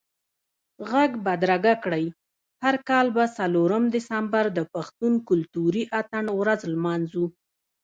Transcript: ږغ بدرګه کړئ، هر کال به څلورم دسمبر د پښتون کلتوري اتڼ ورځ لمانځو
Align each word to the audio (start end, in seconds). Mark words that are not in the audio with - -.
ږغ 0.89 0.93
بدرګه 1.25 1.73
کړئ، 1.83 2.05
هر 2.63 2.75
کال 2.89 3.07
به 3.15 3.23
څلورم 3.37 3.83
دسمبر 3.95 4.45
د 4.57 4.59
پښتون 4.73 5.13
کلتوري 5.29 5.83
اتڼ 5.99 6.25
ورځ 6.39 6.61
لمانځو 6.73 7.25